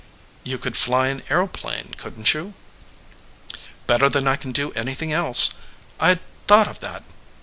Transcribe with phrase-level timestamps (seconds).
[0.43, 2.55] "You could fly an aeroplane, couldn t you?"
[3.85, 5.53] "Better than I can do anything else.
[5.99, 7.03] I d thought of that.